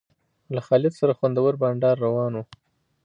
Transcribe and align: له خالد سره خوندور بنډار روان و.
له 0.53 0.61
خالد 0.67 0.93
سره 0.99 1.17
خوندور 1.19 1.53
بنډار 1.61 1.95
روان 2.05 2.31
و. 2.35 2.41